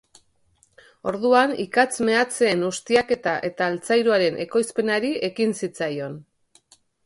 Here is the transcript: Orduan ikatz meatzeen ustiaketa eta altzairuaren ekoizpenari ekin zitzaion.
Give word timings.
Orduan 1.11 1.53
ikatz 1.63 2.07
meatzeen 2.07 2.65
ustiaketa 2.69 3.35
eta 3.53 3.69
altzairuaren 3.69 4.43
ekoizpenari 4.49 5.15
ekin 5.33 5.57
zitzaion. 5.63 6.21